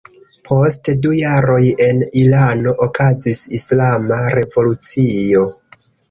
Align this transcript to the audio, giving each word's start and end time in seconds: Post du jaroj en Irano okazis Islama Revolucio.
Post 0.47 0.87
du 1.01 1.09
jaroj 1.17 1.65
en 1.87 1.99
Irano 2.21 2.73
okazis 2.85 3.41
Islama 3.59 4.17
Revolucio. 4.39 5.45